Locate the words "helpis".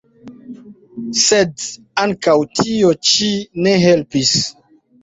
3.87-4.39